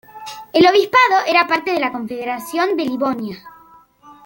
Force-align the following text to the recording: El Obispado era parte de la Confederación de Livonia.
El 0.51 0.65
Obispado 0.65 1.27
era 1.27 1.45
parte 1.45 1.71
de 1.73 1.79
la 1.79 1.91
Confederación 1.91 2.75
de 2.75 2.85
Livonia. 2.85 3.37